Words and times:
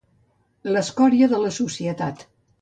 L'escòria 0.69 1.29
de 1.35 1.43
la 1.45 1.53
societat. 1.59 2.27